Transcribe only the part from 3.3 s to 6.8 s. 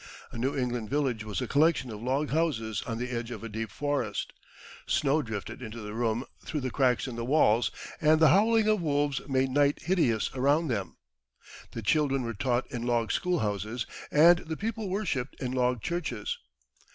a deep forest. Snow drifted into the room through the